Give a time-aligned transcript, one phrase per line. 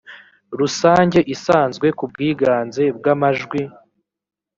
[0.59, 3.61] rusange isanzwe ku bwiganze bw amajwi